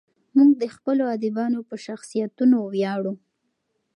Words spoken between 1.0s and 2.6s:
ادیبانو په شخصیتونو